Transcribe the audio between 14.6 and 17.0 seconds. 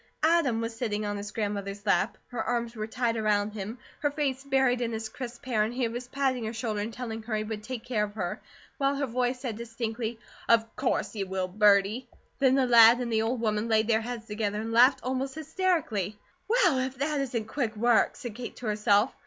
and laughed almost hysterically. "WELL, IF